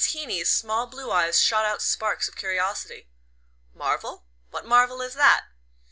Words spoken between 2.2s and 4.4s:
of curiosity. "Marvell